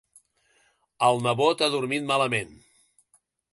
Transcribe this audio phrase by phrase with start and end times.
[1.09, 2.59] El nebot ha dormit malament.